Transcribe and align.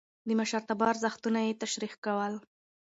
د 0.27 0.29
مشرتابه 0.39 0.85
ارزښتونه 0.91 1.39
يې 1.47 1.59
تشريح 1.63 1.93
کول. 2.05 2.33